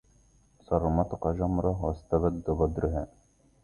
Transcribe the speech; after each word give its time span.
صرمتك 0.59 1.27
جمرة 1.27 1.85
واستبد 1.85 2.49
بدارها 2.51 3.07